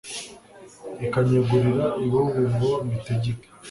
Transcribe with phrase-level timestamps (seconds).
[1.05, 3.47] ikanyegurira ibihugu ngo mbitegeke